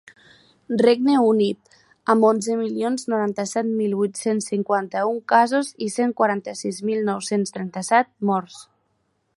Regne 0.81 1.17
Unit, 1.25 1.75
amb 2.13 2.25
onze 2.29 2.55
milions 2.61 3.05
noranta-set 3.13 3.69
mil 3.81 3.93
vuit-cents 3.99 4.49
cinquanta-un 4.53 5.21
casos 5.35 5.71
i 5.89 5.93
cent 5.97 6.17
quaranta-sis 6.23 6.83
mil 6.91 7.07
nou-cents 7.13 7.57
trenta-set 7.59 8.13
morts. 8.33 8.59